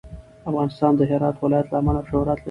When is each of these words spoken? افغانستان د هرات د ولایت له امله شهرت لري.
افغانستان 0.49 0.93
د 0.95 1.01
هرات 1.09 1.35
د 1.37 1.41
ولایت 1.43 1.67
له 1.69 1.77
امله 1.81 2.01
شهرت 2.09 2.37
لري. 2.37 2.39